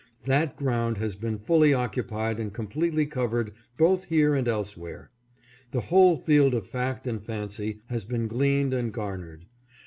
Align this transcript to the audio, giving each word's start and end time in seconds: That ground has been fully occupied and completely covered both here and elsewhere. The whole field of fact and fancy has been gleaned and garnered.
That 0.25 0.55
ground 0.55 0.97
has 0.97 1.15
been 1.15 1.37
fully 1.37 1.75
occupied 1.75 2.39
and 2.39 2.51
completely 2.51 3.05
covered 3.05 3.53
both 3.77 4.05
here 4.05 4.33
and 4.33 4.47
elsewhere. 4.47 5.11
The 5.69 5.81
whole 5.93 6.17
field 6.17 6.55
of 6.55 6.65
fact 6.65 7.05
and 7.05 7.23
fancy 7.23 7.81
has 7.85 8.03
been 8.03 8.27
gleaned 8.27 8.73
and 8.73 8.91
garnered. 8.91 9.45